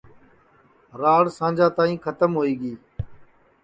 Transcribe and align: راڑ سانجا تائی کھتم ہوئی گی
راڑ 1.01 1.23
سانجا 1.37 1.67
تائی 1.77 1.95
کھتم 2.03 2.31
ہوئی 2.37 2.53
گی 2.61 2.73